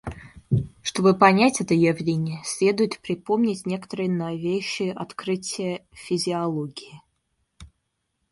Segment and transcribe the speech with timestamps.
[0.81, 7.03] Чтобы понять это явление, следует припомнить некоторые новейшие открытия физиологии.